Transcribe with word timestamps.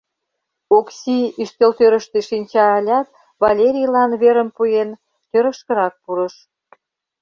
Окси 0.77 1.17
ӱстелтӧрыштӧ 1.41 2.19
шинча 2.27 2.65
ылят, 2.79 3.07
Валерийлан 3.41 4.11
верым 4.21 4.49
пуэн, 4.55 4.89
тӧрышкырак 5.29 5.93
пурыш. 6.03 6.35